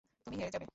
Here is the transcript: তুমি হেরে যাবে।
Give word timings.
তুমি 0.23 0.35
হেরে 0.37 0.51
যাবে। 0.51 0.67